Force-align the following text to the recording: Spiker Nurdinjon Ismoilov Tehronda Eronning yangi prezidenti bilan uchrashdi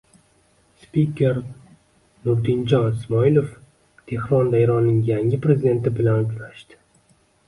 Spiker 0.83 1.41
Nurdinjon 2.23 2.87
Ismoilov 2.93 3.51
Tehronda 4.13 4.63
Eronning 4.63 5.03
yangi 5.11 5.41
prezidenti 5.45 5.93
bilan 6.01 6.25
uchrashdi 6.25 6.79